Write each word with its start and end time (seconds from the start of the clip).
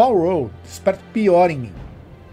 Paul 0.00 0.18
Road 0.18 0.50
desperta 0.64 1.02
pior 1.12 1.50
em 1.50 1.58
mim. 1.58 1.72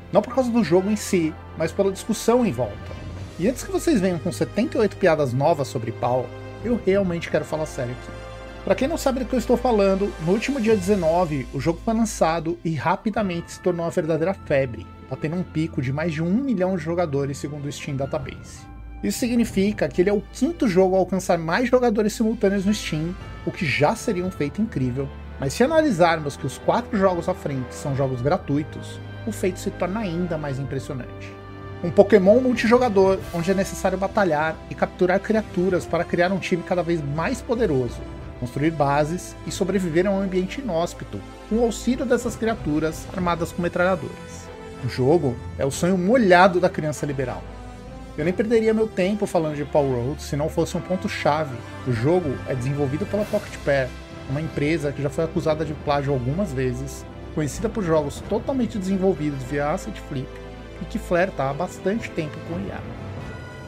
Não 0.09 0.21
por 0.21 0.33
causa 0.33 0.49
do 0.49 0.63
jogo 0.63 0.89
em 0.89 0.95
si, 0.95 1.33
mas 1.57 1.69
pela 1.69 1.91
discussão 1.91 2.45
em 2.45 2.51
volta. 2.53 2.95
E 3.37 3.45
antes 3.45 3.61
que 3.61 3.73
vocês 3.73 3.99
venham 3.99 4.17
com 4.19 4.31
78 4.31 4.95
piadas 4.95 5.33
novas 5.33 5.67
sobre 5.67 5.91
Paul, 5.91 6.27
eu 6.63 6.79
realmente 6.85 7.29
quero 7.29 7.43
falar 7.43 7.65
sério 7.65 7.91
aqui. 7.91 8.09
Para 8.63 8.73
quem 8.73 8.87
não 8.87 8.97
sabe 8.97 9.19
do 9.19 9.25
que 9.25 9.35
eu 9.35 9.39
estou 9.39 9.57
falando, 9.57 10.13
no 10.25 10.31
último 10.31 10.61
dia 10.61 10.77
19, 10.77 11.45
o 11.53 11.59
jogo 11.59 11.81
foi 11.83 11.93
lançado 11.93 12.57
e 12.63 12.73
rapidamente 12.73 13.51
se 13.51 13.59
tornou 13.59 13.85
uma 13.85 13.91
verdadeira 13.91 14.33
febre, 14.33 14.87
batendo 15.09 15.35
um 15.35 15.43
pico 15.43 15.81
de 15.81 15.91
mais 15.91 16.13
de 16.13 16.23
um 16.23 16.35
milhão 16.35 16.77
de 16.77 16.83
jogadores 16.85 17.37
segundo 17.37 17.65
o 17.65 17.71
Steam 17.71 17.97
Database. 17.97 18.65
Isso 19.03 19.19
significa 19.19 19.89
que 19.89 20.01
ele 20.01 20.09
é 20.09 20.13
o 20.13 20.23
quinto 20.31 20.69
jogo 20.69 20.95
a 20.95 20.99
alcançar 20.99 21.37
mais 21.37 21.67
jogadores 21.67 22.13
simultâneos 22.13 22.63
no 22.63 22.73
Steam, 22.73 23.13
o 23.45 23.51
que 23.51 23.65
já 23.65 23.93
seria 23.93 24.23
um 24.23 24.31
feito 24.31 24.61
incrível, 24.61 25.09
mas 25.39 25.53
se 25.53 25.63
analisarmos 25.63 26.35
que 26.35 26.45
os 26.45 26.57
quatro 26.57 26.97
jogos 26.97 27.29
à 27.29 27.33
frente 27.33 27.73
são 27.73 27.95
jogos 27.95 28.21
gratuitos, 28.21 28.99
o 29.25 29.31
feito 29.31 29.59
se 29.59 29.69
torna 29.71 29.99
ainda 29.99 30.37
mais 30.37 30.59
impressionante. 30.59 31.31
Um 31.83 31.91
Pokémon 31.91 32.41
multijogador, 32.41 33.19
onde 33.33 33.51
é 33.51 33.53
necessário 33.53 33.97
batalhar 33.97 34.55
e 34.69 34.73
capturar 34.73 35.19
criaturas 35.19 35.85
para 35.85 36.03
criar 36.03 36.31
um 36.31 36.39
time 36.39 36.63
cada 36.63 36.81
vez 36.81 37.01
mais 37.03 37.39
poderoso, 37.39 38.01
construir 38.39 38.71
bases 38.71 39.35
e 39.45 39.51
sobreviver 39.51 40.07
a 40.07 40.11
um 40.11 40.21
ambiente 40.21 40.59
inóspito, 40.59 41.21
com 41.47 41.57
o 41.57 41.63
auxílio 41.63 42.05
dessas 42.05 42.35
criaturas 42.35 43.05
armadas 43.13 43.51
com 43.51 43.61
metralhadoras. 43.61 44.47
O 44.83 44.89
jogo 44.89 45.35
é 45.57 45.65
o 45.65 45.71
sonho 45.71 45.97
molhado 45.97 46.59
da 46.59 46.69
criança 46.69 47.05
liberal. 47.05 47.43
Eu 48.17 48.25
nem 48.25 48.33
perderia 48.33 48.73
meu 48.73 48.87
tempo 48.87 49.27
falando 49.27 49.55
de 49.55 49.65
Paul 49.65 49.93
Road 49.93 50.23
se 50.23 50.35
não 50.35 50.49
fosse 50.49 50.75
um 50.75 50.81
ponto-chave. 50.81 51.55
O 51.87 51.91
jogo 51.91 52.35
é 52.47 52.55
desenvolvido 52.55 53.05
pela 53.05 53.25
Pocket 53.25 53.55
Pair, 53.63 53.87
uma 54.29 54.41
empresa 54.41 54.91
que 54.91 55.01
já 55.01 55.09
foi 55.09 55.23
acusada 55.23 55.63
de 55.63 55.73
plágio 55.73 56.13
algumas 56.13 56.51
vezes, 56.51 57.05
conhecida 57.33 57.69
por 57.69 57.83
jogos 57.83 58.21
totalmente 58.29 58.77
desenvolvidos 58.77 59.43
via 59.43 59.71
Asset 59.71 59.99
Flip 60.09 60.27
e 60.81 60.85
que 60.85 60.99
flerta 60.99 61.43
há 61.43 61.53
bastante 61.53 62.09
tempo 62.11 62.37
com 62.49 62.59
IA. 62.59 62.79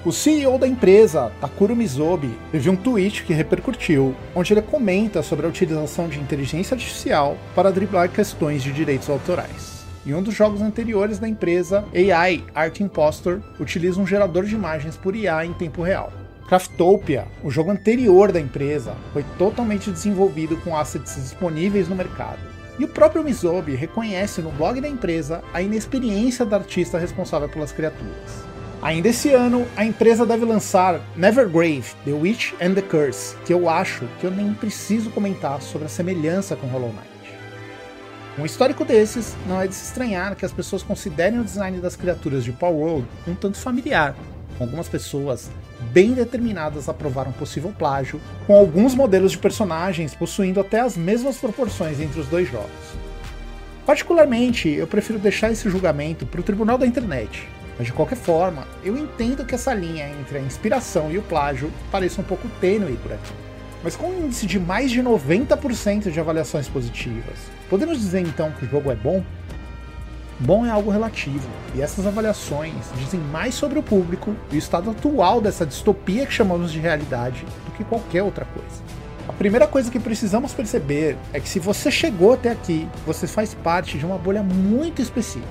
O 0.05 0.13
CEO 0.13 0.57
da 0.57 0.65
empresa, 0.65 1.30
Takuro 1.41 1.75
Mizobi, 1.75 2.31
teve 2.53 2.69
um 2.69 2.75
tweet 2.75 3.23
que 3.23 3.33
repercutiu, 3.33 4.15
onde 4.33 4.53
ele 4.53 4.61
comenta 4.61 5.21
sobre 5.21 5.45
a 5.45 5.49
utilização 5.49 6.07
de 6.07 6.19
inteligência 6.19 6.73
artificial 6.73 7.37
para 7.53 7.71
driblar 7.71 8.09
questões 8.09 8.63
de 8.63 8.71
direitos 8.71 9.09
autorais. 9.09 9.85
Em 10.05 10.13
um 10.13 10.23
dos 10.23 10.33
jogos 10.33 10.61
anteriores 10.61 11.19
da 11.19 11.27
empresa, 11.27 11.83
AI 11.93 12.45
Art 12.55 12.80
Impostor 12.80 13.41
utiliza 13.59 13.99
um 13.99 14.07
gerador 14.07 14.45
de 14.45 14.55
imagens 14.55 14.95
por 14.95 15.15
IA 15.15 15.45
em 15.45 15.52
tempo 15.52 15.83
real. 15.83 16.13
Craftopia, 16.50 17.28
o 17.44 17.52
jogo 17.52 17.69
anterior 17.69 18.31
da 18.31 18.39
empresa, 18.39 18.95
foi 19.14 19.23
totalmente 19.38 19.92
desenvolvido 19.92 20.58
com 20.58 20.75
assets 20.75 21.14
disponíveis 21.14 21.88
no 21.88 21.95
mercado. 21.95 22.39
E 22.80 22.83
o 22.83 22.88
próprio 22.88 23.23
Mizobi 23.23 23.75
reconhece 23.75 24.42
no 24.42 24.50
blog 24.53 24.81
da 24.81 24.88
empresa 24.88 25.44
a 25.53 25.61
inexperiência 25.61 26.44
da 26.44 26.58
artista 26.58 26.97
responsável 26.97 27.47
pelas 27.47 27.72
criaturas. 27.72 28.44
Ainda 28.81 29.09
esse 29.09 29.30
ano, 29.31 29.64
a 29.77 29.86
empresa 29.86 30.25
deve 30.25 30.44
lançar 30.44 31.00
Nevergrave, 31.16 31.94
The 32.03 32.14
Witch 32.14 32.53
and 32.59 32.73
the 32.73 32.81
Curse, 32.81 33.36
que 33.45 33.53
eu 33.53 33.70
acho 33.70 34.08
que 34.20 34.25
eu 34.25 34.31
nem 34.31 34.52
preciso 34.52 35.11
comentar 35.11 35.61
sobre 35.61 35.86
a 35.86 35.89
semelhança 35.89 36.55
com 36.55 36.66
Hollow 36.66 36.92
Knight. 36.92 37.38
Um 38.39 38.45
histórico 38.45 38.83
desses 38.83 39.36
não 39.47 39.61
é 39.61 39.67
de 39.67 39.75
se 39.75 39.86
estranhar 39.86 40.36
que 40.36 40.45
as 40.45 40.52
pessoas 40.52 40.81
considerem 40.81 41.39
o 41.39 41.44
design 41.44 41.77
das 41.77 41.95
criaturas 41.95 42.44
de 42.44 42.52
Power 42.52 42.75
World 42.75 43.08
um 43.27 43.36
tanto 43.36 43.59
familiar, 43.59 44.16
com 44.58 44.64
algumas 44.64 44.89
pessoas 44.89 45.52
bem 45.91 46.13
determinadas 46.13 46.89
a 46.89 46.94
provar 46.94 47.27
um 47.27 47.31
possível 47.31 47.73
plágio, 47.77 48.19
com 48.45 48.55
alguns 48.55 48.94
modelos 48.94 49.31
de 49.31 49.38
personagens 49.38 50.13
possuindo 50.13 50.59
até 50.59 50.80
as 50.80 50.95
mesmas 50.95 51.38
proporções 51.38 51.99
entre 51.99 52.19
os 52.19 52.27
dois 52.27 52.49
jogos. 52.49 52.69
Particularmente, 53.86 54.69
eu 54.69 54.86
prefiro 54.86 55.17
deixar 55.17 55.52
esse 55.52 55.69
julgamento 55.69 56.25
para 56.25 56.39
o 56.39 56.44
tribunal 56.44 56.77
da 56.77 56.86
internet, 56.86 57.47
mas 57.77 57.88
de 57.88 57.94
qualquer 57.94 58.17
forma, 58.17 58.67
eu 58.83 58.97
entendo 58.97 59.45
que 59.45 59.55
essa 59.55 59.73
linha 59.73 60.09
entre 60.09 60.37
a 60.37 60.42
inspiração 60.42 61.09
e 61.11 61.17
o 61.17 61.23
plágio 61.23 61.71
pareça 61.92 62.21
um 62.21 62.23
pouco 62.23 62.48
tênue 62.59 62.98
por 62.98 63.14
aqui. 63.14 63.33
Mas 63.83 63.95
com 63.95 64.08
um 64.08 64.26
índice 64.26 64.45
de 64.45 64.59
mais 64.59 64.92
de 64.92 65.02
90% 65.02 66.11
de 66.11 66.20
avaliações 66.20 66.67
positivas, 66.67 67.37
podemos 67.70 67.98
dizer 67.98 68.20
então 68.20 68.52
que 68.52 68.65
o 68.65 68.70
jogo 68.70 68.92
é 68.92 68.95
bom? 68.95 69.23
Bom 70.42 70.66
é 70.66 70.70
algo 70.70 70.89
relativo, 70.89 71.50
e 71.76 71.82
essas 71.82 72.08
avaliações 72.08 72.73
dizem 72.98 73.20
mais 73.20 73.54
sobre 73.54 73.77
o 73.77 73.83
público 73.83 74.33
e 74.50 74.55
o 74.55 74.58
estado 74.58 74.89
atual 74.89 75.42
dessa 75.42 75.66
distopia 75.66 76.26
que 76.26 76.32
chamamos 76.32 76.72
de 76.72 76.80
realidade 76.80 77.45
do 77.66 77.72
que 77.73 77.83
qualquer 77.83 78.23
outra 78.23 78.45
coisa. 78.45 78.82
A 79.27 79.33
primeira 79.33 79.67
coisa 79.67 79.92
que 79.92 80.00
precisamos 80.00 80.54
perceber 80.54 81.17
é 81.33 81.42
que 81.42 81.50
se 81.50 81.60
você 81.60 81.92
chegou 81.92 82.32
até 82.32 82.52
aqui, 82.52 82.88
você 83.05 83.27
faz 83.27 83.54
parte 83.54 83.98
de 83.98 84.05
uma 84.05 84.17
bolha 84.17 84.42
muito 84.42 85.02
específica. 85.02 85.45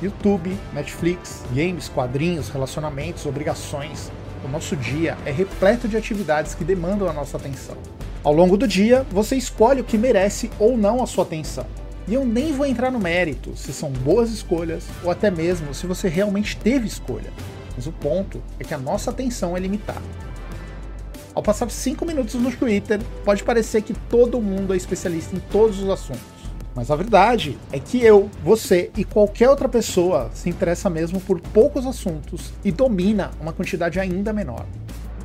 YouTube, 0.00 0.56
Netflix, 0.72 1.42
games, 1.52 1.88
quadrinhos, 1.88 2.48
relacionamentos, 2.48 3.26
obrigações. 3.26 4.08
O 4.44 4.48
nosso 4.48 4.76
dia 4.76 5.18
é 5.26 5.32
repleto 5.32 5.88
de 5.88 5.96
atividades 5.96 6.54
que 6.54 6.62
demandam 6.62 7.08
a 7.08 7.12
nossa 7.12 7.36
atenção. 7.36 7.76
Ao 8.22 8.32
longo 8.32 8.56
do 8.56 8.68
dia, 8.68 9.04
você 9.10 9.34
escolhe 9.34 9.80
o 9.80 9.84
que 9.84 9.98
merece 9.98 10.48
ou 10.60 10.78
não 10.78 11.02
a 11.02 11.08
sua 11.08 11.24
atenção. 11.24 11.66
E 12.08 12.14
eu 12.14 12.24
nem 12.24 12.52
vou 12.52 12.66
entrar 12.66 12.90
no 12.90 12.98
mérito 12.98 13.56
se 13.56 13.72
são 13.72 13.90
boas 13.90 14.30
escolhas 14.30 14.84
ou 15.04 15.10
até 15.10 15.30
mesmo 15.30 15.74
se 15.74 15.86
você 15.86 16.08
realmente 16.08 16.56
teve 16.56 16.86
escolha. 16.86 17.30
Mas 17.76 17.86
o 17.86 17.92
ponto 17.92 18.42
é 18.58 18.64
que 18.64 18.74
a 18.74 18.78
nossa 18.78 19.10
atenção 19.10 19.56
é 19.56 19.60
limitada. 19.60 20.02
Ao 21.34 21.42
passar 21.42 21.70
5 21.70 22.04
minutos 22.04 22.34
no 22.34 22.50
Twitter, 22.50 23.00
pode 23.24 23.44
parecer 23.44 23.82
que 23.82 23.94
todo 23.94 24.40
mundo 24.40 24.74
é 24.74 24.76
especialista 24.76 25.36
em 25.36 25.40
todos 25.50 25.80
os 25.80 25.88
assuntos. 25.88 26.20
Mas 26.74 26.90
a 26.90 26.96
verdade 26.96 27.58
é 27.72 27.78
que 27.78 28.02
eu, 28.02 28.30
você 28.44 28.90
e 28.96 29.04
qualquer 29.04 29.48
outra 29.48 29.68
pessoa 29.68 30.30
se 30.34 30.48
interessa 30.48 30.88
mesmo 30.90 31.20
por 31.20 31.40
poucos 31.40 31.86
assuntos 31.86 32.52
e 32.64 32.70
domina 32.70 33.30
uma 33.40 33.52
quantidade 33.52 33.98
ainda 33.98 34.32
menor. 34.32 34.66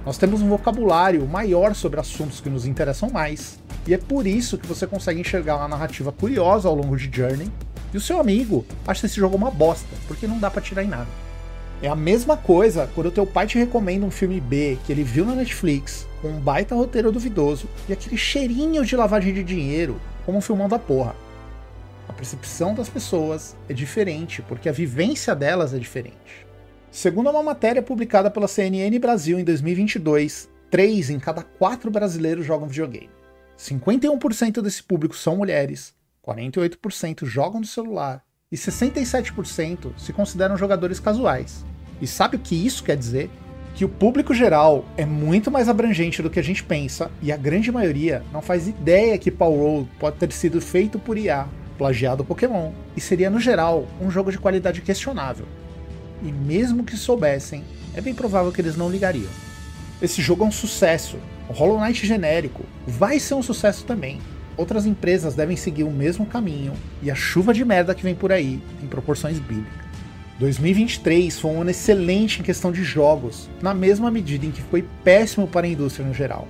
Nós 0.05 0.17
temos 0.17 0.41
um 0.41 0.49
vocabulário 0.49 1.27
maior 1.27 1.73
sobre 1.73 1.99
assuntos 1.99 2.39
que 2.39 2.49
nos 2.49 2.65
interessam 2.65 3.09
mais, 3.09 3.59
e 3.87 3.93
é 3.93 3.97
por 3.97 4.25
isso 4.25 4.57
que 4.57 4.67
você 4.67 4.87
consegue 4.87 5.21
enxergar 5.21 5.57
uma 5.57 5.67
narrativa 5.67 6.11
curiosa 6.11 6.67
ao 6.67 6.75
longo 6.75 6.97
de 6.97 7.09
Journey, 7.15 7.51
e 7.93 7.97
o 7.97 8.01
seu 8.01 8.19
amigo 8.19 8.65
acha 8.85 9.05
esse 9.05 9.15
jogo 9.15 9.37
uma 9.37 9.51
bosta, 9.51 9.87
porque 10.07 10.27
não 10.27 10.39
dá 10.39 10.49
para 10.49 10.61
tirar 10.61 10.83
em 10.83 10.87
nada. 10.87 11.07
É 11.81 11.87
a 11.87 11.95
mesma 11.95 12.35
coisa 12.35 12.89
quando 12.95 13.07
o 13.07 13.11
teu 13.11 13.25
pai 13.25 13.47
te 13.47 13.57
recomenda 13.57 14.05
um 14.05 14.11
filme 14.11 14.39
B 14.39 14.77
que 14.85 14.91
ele 14.91 15.03
viu 15.03 15.25
na 15.25 15.35
Netflix, 15.35 16.07
com 16.21 16.29
um 16.29 16.39
baita 16.39 16.73
roteiro 16.73 17.11
duvidoso 17.11 17.67
e 17.87 17.93
aquele 17.93 18.17
cheirinho 18.17 18.83
de 18.83 18.95
lavagem 18.95 19.33
de 19.33 19.43
dinheiro, 19.43 19.99
como 20.25 20.37
um 20.37 20.41
filmão 20.41 20.67
da 20.67 20.79
porra. 20.79 21.15
A 22.07 22.13
percepção 22.13 22.73
das 22.73 22.89
pessoas 22.89 23.55
é 23.69 23.73
diferente, 23.73 24.41
porque 24.41 24.69
a 24.69 24.71
vivência 24.71 25.35
delas 25.35 25.73
é 25.73 25.77
diferente. 25.77 26.45
Segundo 26.89 27.29
uma 27.29 27.43
matéria 27.43 27.81
publicada 27.81 28.31
pela 28.31 28.47
CNN 28.47 28.97
Brasil 28.99 29.37
em 29.37 29.43
2022, 29.43 30.49
3 30.71 31.09
em 31.09 31.19
cada 31.19 31.43
4 31.43 31.91
brasileiros 31.91 32.45
jogam 32.45 32.67
videogame. 32.67 33.09
51% 33.57 34.61
desse 34.61 34.83
público 34.83 35.15
são 35.15 35.37
mulheres, 35.37 35.93
48% 36.25 37.25
jogam 37.25 37.61
no 37.61 37.65
celular 37.65 38.23
e 38.51 38.55
67% 38.55 39.91
se 39.97 40.13
consideram 40.13 40.57
jogadores 40.57 40.99
casuais. 40.99 41.65
E 42.01 42.07
sabe 42.07 42.35
o 42.35 42.39
que 42.39 42.55
isso 42.55 42.83
quer 42.83 42.97
dizer? 42.97 43.29
Que 43.73 43.85
o 43.85 43.89
público 43.89 44.33
geral 44.33 44.85
é 44.97 45.05
muito 45.05 45.51
mais 45.51 45.69
abrangente 45.69 46.21
do 46.21 46.29
que 46.29 46.39
a 46.39 46.43
gente 46.43 46.63
pensa 46.63 47.11
e 47.21 47.31
a 47.31 47.37
grande 47.37 47.71
maioria 47.71 48.23
não 48.31 48.41
faz 48.41 48.67
ideia 48.67 49.17
que 49.17 49.31
Power 49.31 49.59
Road 49.59 49.89
pode 49.99 50.17
ter 50.17 50.31
sido 50.31 50.61
feito 50.61 50.97
por 50.97 51.17
IA, 51.17 51.47
plagiado 51.77 52.23
Pokémon, 52.23 52.71
e 52.95 53.01
seria 53.01 53.29
no 53.29 53.39
geral 53.39 53.87
um 54.01 54.09
jogo 54.09 54.31
de 54.31 54.37
qualidade 54.37 54.81
questionável 54.81 55.45
e 56.21 56.31
mesmo 56.31 56.83
que 56.83 56.97
soubessem, 56.97 57.63
é 57.93 58.01
bem 58.01 58.13
provável 58.13 58.51
que 58.51 58.61
eles 58.61 58.75
não 58.75 58.89
ligariam. 58.89 59.29
Esse 60.01 60.21
jogo 60.21 60.43
é 60.43 60.47
um 60.47 60.51
sucesso. 60.51 61.17
O 61.47 61.53
Hollow 61.53 61.79
Knight 61.79 62.05
genérico 62.05 62.63
vai 62.87 63.19
ser 63.19 63.35
um 63.35 63.43
sucesso 63.43 63.85
também. 63.85 64.19
Outras 64.57 64.85
empresas 64.85 65.35
devem 65.35 65.55
seguir 65.55 65.83
o 65.83 65.91
mesmo 65.91 66.25
caminho 66.25 66.73
e 67.03 67.11
a 67.11 67.15
chuva 67.15 67.53
de 67.53 67.63
merda 67.63 67.93
que 67.93 68.03
vem 68.03 68.15
por 68.15 68.31
aí 68.31 68.61
tem 68.79 68.89
proporções 68.89 69.37
bíblicas. 69.37 69.85
2023 70.39 71.39
foi 71.39 71.51
um 71.51 71.61
ano 71.61 71.69
excelente 71.69 72.39
em 72.39 72.43
questão 72.43 72.71
de 72.71 72.83
jogos, 72.83 73.49
na 73.61 73.73
mesma 73.73 74.11
medida 74.11 74.45
em 74.45 74.51
que 74.51 74.61
foi 74.61 74.83
péssimo 75.03 75.47
para 75.47 75.65
a 75.65 75.69
indústria 75.69 76.05
no 76.05 76.13
geral. 76.13 76.47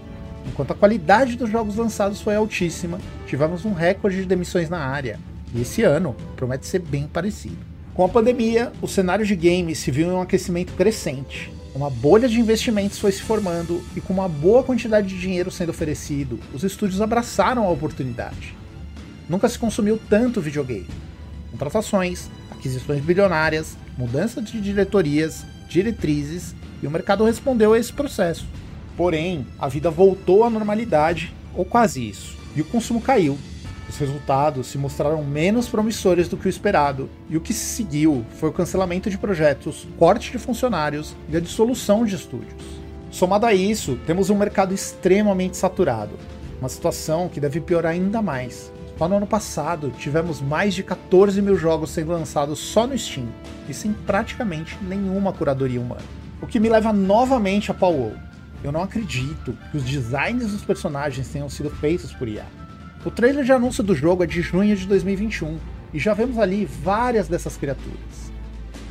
Enquanto 0.47 0.71
a 0.71 0.75
qualidade 0.75 1.35
dos 1.35 1.49
jogos 1.49 1.75
lançados 1.75 2.21
foi 2.21 2.35
altíssima, 2.35 2.99
tivemos 3.27 3.65
um 3.65 3.73
recorde 3.73 4.17
de 4.17 4.25
demissões 4.25 4.69
na 4.69 4.79
área, 4.79 5.19
e 5.53 5.61
esse 5.61 5.83
ano 5.83 6.15
promete 6.35 6.65
ser 6.65 6.79
bem 6.79 7.07
parecido. 7.07 7.57
Com 7.93 8.03
a 8.03 8.09
pandemia, 8.09 8.71
o 8.81 8.87
cenário 8.87 9.25
de 9.25 9.35
games 9.35 9.77
se 9.77 9.91
viu 9.91 10.07
em 10.07 10.11
um 10.11 10.21
aquecimento 10.21 10.73
crescente. 10.73 11.51
Uma 11.75 11.89
bolha 11.89 12.29
de 12.29 12.39
investimentos 12.39 12.97
foi 12.99 13.11
se 13.11 13.21
formando 13.21 13.83
e, 13.97 13.99
com 13.99 14.13
uma 14.13 14.29
boa 14.29 14.63
quantidade 14.63 15.09
de 15.09 15.19
dinheiro 15.19 15.51
sendo 15.51 15.71
oferecido, 15.71 16.39
os 16.53 16.63
estúdios 16.63 17.01
abraçaram 17.01 17.65
a 17.65 17.69
oportunidade. 17.69 18.55
Nunca 19.27 19.49
se 19.49 19.59
consumiu 19.59 19.99
tanto 20.09 20.39
videogame. 20.39 20.87
Contratações, 21.51 22.29
aquisições 22.49 23.03
bilionárias, 23.03 23.75
mudança 23.97 24.41
de 24.41 24.61
diretorias, 24.61 25.45
diretrizes 25.67 26.55
e 26.81 26.87
o 26.87 26.91
mercado 26.91 27.25
respondeu 27.25 27.73
a 27.73 27.77
esse 27.77 27.91
processo. 27.91 28.47
Porém, 28.95 29.45
a 29.59 29.67
vida 29.67 29.91
voltou 29.91 30.45
à 30.45 30.49
normalidade, 30.49 31.33
ou 31.53 31.65
quase 31.65 32.07
isso, 32.07 32.37
e 32.55 32.61
o 32.61 32.65
consumo 32.65 33.01
caiu. 33.01 33.37
Os 33.87 33.97
resultados 33.97 34.67
se 34.67 34.77
mostraram 34.77 35.23
menos 35.23 35.69
promissores 35.69 36.27
do 36.27 36.37
que 36.37 36.47
o 36.47 36.49
esperado, 36.49 37.09
e 37.29 37.37
o 37.37 37.41
que 37.41 37.53
se 37.53 37.75
seguiu 37.75 38.25
foi 38.39 38.49
o 38.49 38.53
cancelamento 38.53 39.09
de 39.09 39.17
projetos, 39.17 39.87
corte 39.97 40.31
de 40.31 40.39
funcionários 40.39 41.15
e 41.29 41.37
a 41.37 41.39
dissolução 41.39 42.03
de 42.03 42.15
estúdios. 42.15 42.63
Somado 43.11 43.45
a 43.45 43.53
isso, 43.53 43.97
temos 44.05 44.29
um 44.29 44.37
mercado 44.37 44.73
extremamente 44.73 45.55
saturado, 45.55 46.17
uma 46.59 46.67
situação 46.67 47.29
que 47.29 47.39
deve 47.39 47.61
piorar 47.61 47.93
ainda 47.93 48.21
mais. 48.21 48.71
Só 48.97 49.07
no 49.07 49.17
ano 49.17 49.27
passado, 49.27 49.91
tivemos 49.91 50.41
mais 50.41 50.73
de 50.73 50.81
14 50.81 51.41
mil 51.41 51.55
jogos 51.55 51.91
sendo 51.91 52.11
lançados 52.11 52.59
só 52.59 52.87
no 52.87 52.97
Steam, 52.97 53.27
e 53.69 53.73
sem 53.73 53.93
praticamente 53.93 54.77
nenhuma 54.81 55.31
curadoria 55.31 55.79
humana. 55.79 56.01
O 56.41 56.47
que 56.47 56.59
me 56.59 56.69
leva 56.69 56.91
novamente 56.91 57.71
a 57.71 57.73
Paul 57.73 58.13
Eu 58.63 58.71
não 58.71 58.83
acredito 58.83 59.57
que 59.71 59.77
os 59.77 59.83
designs 59.83 60.51
dos 60.51 60.63
personagens 60.63 61.27
tenham 61.29 61.49
sido 61.49 61.69
feitos 61.69 62.11
por 62.13 62.27
IA. 62.27 62.45
O 63.05 63.11
trailer 63.11 63.45
de 63.45 63.51
anúncio 63.51 63.83
do 63.83 63.93
jogo 63.93 64.23
é 64.23 64.25
de 64.25 64.41
junho 64.41 64.75
de 64.75 64.87
2021, 64.87 65.59
e 65.93 65.99
já 65.99 66.15
vemos 66.15 66.39
ali 66.39 66.65
várias 66.65 67.27
dessas 67.27 67.55
criaturas. 67.55 68.31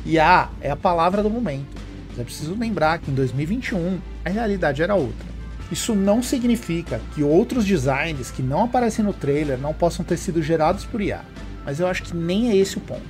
IA 0.05 0.47
é 0.61 0.71
a 0.71 0.75
palavra 0.77 1.21
do 1.21 1.29
momento, 1.29 1.75
mas 2.11 2.19
é 2.19 2.23
preciso 2.23 2.55
lembrar 2.55 2.99
que 2.99 3.11
em 3.11 3.13
2021 3.13 3.99
a 4.23 4.29
realidade 4.29 4.81
era 4.81 4.95
outra. 4.95 5.27
Isso 5.69 5.93
não 5.93 6.23
significa 6.23 7.01
que 7.13 7.23
outros 7.23 7.65
designs 7.65 8.31
que 8.31 8.41
não 8.41 8.63
aparecem 8.63 9.03
no 9.03 9.11
trailer 9.11 9.57
não 9.57 9.73
possam 9.73 10.05
ter 10.05 10.15
sido 10.15 10.41
gerados 10.41 10.85
por 10.85 11.01
IA, 11.01 11.25
mas 11.65 11.81
eu 11.81 11.87
acho 11.87 12.03
que 12.03 12.15
nem 12.15 12.49
é 12.49 12.55
esse 12.55 12.77
o 12.77 12.81
ponto. 12.81 13.03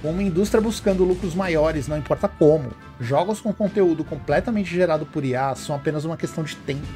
Com 0.00 0.12
uma 0.12 0.22
indústria 0.22 0.62
buscando 0.62 1.04
lucros 1.04 1.34
maiores, 1.34 1.86
não 1.86 1.98
importa 1.98 2.28
como, 2.28 2.70
jogos 2.98 3.42
com 3.42 3.52
conteúdo 3.52 4.02
completamente 4.04 4.74
gerado 4.74 5.04
por 5.04 5.22
IA 5.22 5.54
são 5.54 5.76
apenas 5.76 6.06
uma 6.06 6.16
questão 6.16 6.42
de 6.42 6.56
tempo. 6.56 6.86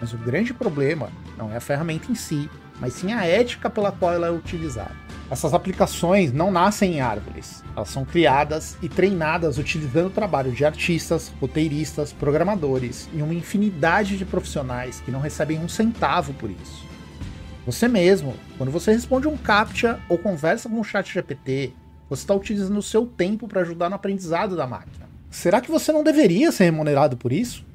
Mas 0.00 0.12
o 0.12 0.18
grande 0.18 0.54
problema 0.54 1.10
não 1.36 1.52
é 1.52 1.56
a 1.56 1.60
ferramenta 1.60 2.10
em 2.10 2.14
si, 2.14 2.48
mas 2.80 2.94
sim 2.94 3.12
a 3.12 3.24
ética 3.24 3.68
pela 3.68 3.92
qual 3.92 4.12
ela 4.12 4.28
é 4.28 4.30
utilizada. 4.30 4.94
Essas 5.30 5.52
aplicações 5.52 6.32
não 6.32 6.50
nascem 6.50 6.94
em 6.94 7.00
árvores, 7.00 7.62
elas 7.76 7.90
são 7.90 8.04
criadas 8.04 8.78
e 8.80 8.88
treinadas 8.88 9.58
utilizando 9.58 10.06
o 10.06 10.10
trabalho 10.10 10.52
de 10.52 10.64
artistas, 10.64 11.30
roteiristas, 11.38 12.14
programadores 12.14 13.10
e 13.12 13.20
uma 13.20 13.34
infinidade 13.34 14.16
de 14.16 14.24
profissionais 14.24 15.00
que 15.00 15.10
não 15.10 15.20
recebem 15.20 15.58
um 15.58 15.68
centavo 15.68 16.32
por 16.32 16.50
isso. 16.50 16.86
Você 17.66 17.86
mesmo, 17.86 18.34
quando 18.56 18.72
você 18.72 18.92
responde 18.92 19.28
um 19.28 19.36
CAPTCHA 19.36 20.00
ou 20.08 20.16
conversa 20.16 20.66
com 20.66 20.80
o 20.80 20.84
chat 20.84 21.12
GPT, 21.12 21.74
você 22.08 22.22
está 22.22 22.34
utilizando 22.34 22.78
o 22.78 22.82
seu 22.82 23.04
tempo 23.04 23.46
para 23.46 23.60
ajudar 23.60 23.90
no 23.90 23.96
aprendizado 23.96 24.56
da 24.56 24.66
máquina. 24.66 25.06
Será 25.30 25.60
que 25.60 25.70
você 25.70 25.92
não 25.92 26.02
deveria 26.02 26.50
ser 26.50 26.64
remunerado 26.64 27.18
por 27.18 27.30
isso? 27.30 27.67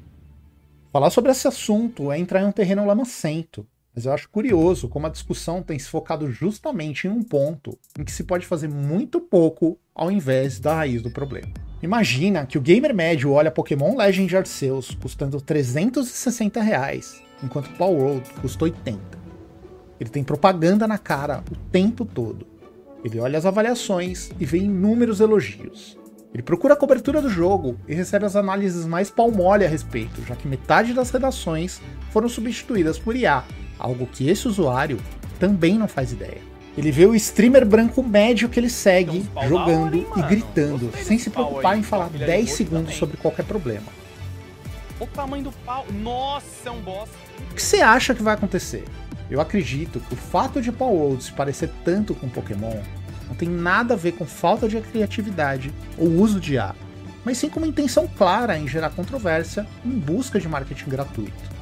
Falar 0.94 1.10
sobre 1.10 1.32
esse 1.32 1.48
assunto 1.48 2.12
é 2.12 2.20
entrar 2.20 2.40
em 2.40 2.46
um 2.46 2.52
terreno 2.52 2.86
lamacento, 2.86 3.66
mas 3.92 4.06
eu 4.06 4.12
acho 4.12 4.30
curioso 4.30 4.88
como 4.88 5.08
a 5.08 5.10
discussão 5.10 5.60
tem 5.60 5.76
se 5.76 5.88
focado 5.88 6.30
justamente 6.30 7.08
em 7.08 7.10
um 7.10 7.20
ponto 7.20 7.76
em 7.98 8.04
que 8.04 8.12
se 8.12 8.22
pode 8.22 8.46
fazer 8.46 8.68
muito 8.68 9.20
pouco 9.20 9.76
ao 9.92 10.08
invés 10.08 10.60
da 10.60 10.72
raiz 10.72 11.02
do 11.02 11.10
problema. 11.10 11.52
Imagina 11.82 12.46
que 12.46 12.56
o 12.56 12.60
gamer 12.60 12.94
médio 12.94 13.32
olha 13.32 13.50
Pokémon 13.50 13.96
Legend 13.96 14.36
Arceus 14.36 14.94
custando 14.94 15.40
360 15.40 16.62
reais, 16.62 17.20
enquanto 17.42 17.76
Power 17.76 18.00
World 18.00 18.30
custa 18.40 18.62
80. 18.62 19.00
Ele 19.98 20.10
tem 20.10 20.22
propaganda 20.22 20.86
na 20.86 20.96
cara 20.96 21.42
o 21.50 21.56
tempo 21.72 22.04
todo. 22.04 22.46
Ele 23.04 23.18
olha 23.18 23.36
as 23.36 23.44
avaliações 23.44 24.30
e 24.38 24.46
vê 24.46 24.58
inúmeros 24.58 25.18
elogios. 25.18 25.98
Ele 26.34 26.42
procura 26.42 26.74
a 26.74 26.76
cobertura 26.76 27.22
do 27.22 27.30
jogo 27.30 27.78
e 27.86 27.94
recebe 27.94 28.26
as 28.26 28.34
análises 28.34 28.84
mais 28.84 29.08
palmole 29.08 29.64
a 29.64 29.68
respeito, 29.68 30.20
já 30.26 30.34
que 30.34 30.48
metade 30.48 30.92
das 30.92 31.10
redações 31.10 31.80
foram 32.10 32.28
substituídas 32.28 32.98
por 32.98 33.14
IA, 33.14 33.44
algo 33.78 34.04
que 34.04 34.28
esse 34.28 34.48
usuário 34.48 34.98
também 35.38 35.78
não 35.78 35.86
faz 35.86 36.10
ideia. 36.10 36.42
Ele 36.76 36.90
vê 36.90 37.06
o 37.06 37.14
streamer 37.14 37.64
branco 37.64 38.02
médio 38.02 38.48
que 38.48 38.58
ele 38.58 38.68
segue 38.68 39.24
jogando 39.46 39.96
hein, 39.96 40.06
e 40.16 40.22
gritando, 40.22 40.90
sem 41.04 41.20
se 41.20 41.30
preocupar 41.30 41.74
aí, 41.74 41.78
em 41.78 41.82
falar 41.84 42.08
10 42.08 42.50
segundos 42.50 42.86
também. 42.86 42.98
sobre 42.98 43.16
qualquer 43.16 43.44
problema. 43.44 43.86
O 44.98 45.06
tamanho 45.06 45.44
do 45.44 45.52
pau, 45.64 45.86
nossa, 46.02 46.68
é 46.68 46.70
um 46.70 46.80
boss. 46.80 47.10
O 47.52 47.54
que 47.54 47.62
você 47.62 47.80
acha 47.80 48.12
que 48.12 48.24
vai 48.24 48.34
acontecer? 48.34 48.84
Eu 49.30 49.40
acredito 49.40 50.00
que 50.00 50.14
o 50.14 50.16
fato 50.16 50.60
de 50.60 50.72
Paul 50.72 50.96
World 50.96 51.22
se 51.22 51.32
parecer 51.32 51.70
tanto 51.84 52.12
com 52.12 52.28
Pokémon 52.28 52.80
não 53.28 53.34
tem 53.34 53.48
nada 53.48 53.94
a 53.94 53.96
ver 53.96 54.12
com 54.12 54.26
falta 54.26 54.68
de 54.68 54.80
criatividade 54.80 55.72
ou 55.98 56.08
uso 56.08 56.40
de 56.40 56.54
IA, 56.54 56.74
mas 57.24 57.38
sim 57.38 57.48
com 57.48 57.60
uma 57.60 57.66
intenção 57.66 58.06
clara 58.06 58.58
em 58.58 58.68
gerar 58.68 58.90
controvérsia 58.90 59.66
em 59.84 59.90
busca 59.90 60.38
de 60.38 60.48
marketing 60.48 60.90
gratuito. 60.90 61.54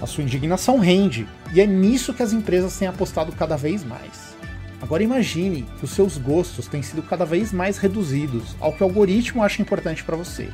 A 0.00 0.06
sua 0.06 0.24
indignação 0.24 0.78
rende, 0.78 1.28
e 1.52 1.60
é 1.60 1.66
nisso 1.66 2.14
que 2.14 2.22
as 2.22 2.32
empresas 2.32 2.76
têm 2.78 2.88
apostado 2.88 3.32
cada 3.32 3.56
vez 3.56 3.84
mais. 3.84 4.34
Agora 4.80 5.02
imagine 5.02 5.66
que 5.78 5.84
os 5.84 5.90
seus 5.90 6.16
gostos 6.16 6.66
têm 6.66 6.82
sido 6.82 7.02
cada 7.02 7.26
vez 7.26 7.52
mais 7.52 7.76
reduzidos 7.76 8.56
ao 8.58 8.72
que 8.72 8.82
o 8.82 8.86
algoritmo 8.86 9.42
acha 9.42 9.60
importante 9.60 10.02
para 10.02 10.16
você. 10.16 10.48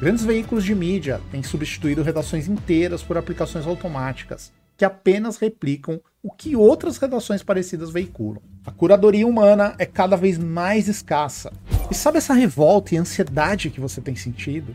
Grandes 0.00 0.24
veículos 0.24 0.64
de 0.64 0.74
mídia 0.74 1.20
têm 1.30 1.44
substituído 1.44 2.02
redações 2.02 2.48
inteiras 2.48 3.04
por 3.04 3.16
aplicações 3.16 3.64
automáticas, 3.64 4.52
que 4.82 4.86
apenas 4.86 5.36
replicam 5.36 6.00
o 6.20 6.28
que 6.28 6.56
outras 6.56 6.98
redações 6.98 7.40
parecidas 7.40 7.92
veiculam. 7.92 8.42
A 8.66 8.72
curadoria 8.72 9.24
humana 9.24 9.76
é 9.78 9.86
cada 9.86 10.16
vez 10.16 10.36
mais 10.36 10.88
escassa. 10.88 11.52
E 11.88 11.94
sabe 11.94 12.18
essa 12.18 12.34
revolta 12.34 12.92
e 12.92 12.98
ansiedade 12.98 13.70
que 13.70 13.78
você 13.80 14.00
tem 14.00 14.16
sentido? 14.16 14.74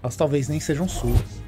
Elas 0.00 0.14
talvez 0.14 0.48
nem 0.48 0.60
sejam 0.60 0.86
suas. 0.86 1.42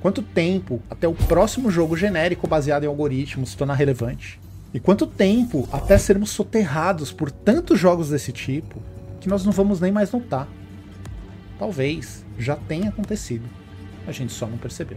Quanto 0.00 0.22
tempo 0.22 0.80
até 0.88 1.06
o 1.06 1.12
próximo 1.12 1.70
jogo 1.70 1.94
genérico 1.94 2.46
baseado 2.46 2.84
em 2.84 2.86
algoritmos 2.86 3.50
se 3.50 3.56
tornar 3.58 3.74
relevante? 3.74 4.40
E 4.72 4.80
quanto 4.80 5.06
tempo 5.06 5.68
até 5.70 5.98
sermos 5.98 6.30
soterrados 6.30 7.12
por 7.12 7.30
tantos 7.30 7.78
jogos 7.78 8.08
desse 8.08 8.32
tipo 8.32 8.80
que 9.20 9.28
nós 9.28 9.44
não 9.44 9.52
vamos 9.52 9.78
nem 9.78 9.92
mais 9.92 10.10
notar? 10.10 10.48
Talvez 11.58 12.24
já 12.38 12.56
tenha 12.56 12.88
acontecido. 12.88 13.44
A 14.06 14.12
gente 14.12 14.32
só 14.32 14.46
não 14.46 14.56
percebeu. 14.56 14.96